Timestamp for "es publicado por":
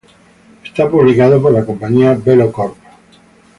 0.63-1.51